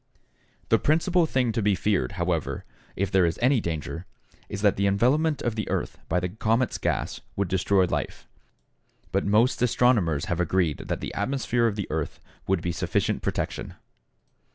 [0.69, 2.65] The principal thing to be feared, however,
[2.95, 4.07] if there is any danger,
[4.49, 8.27] is that the envelopment of the earth by the comet's gas would destroy life,
[9.11, 13.75] but most astronomers have agreed that the atmosphere of the earth would be sufficient protection.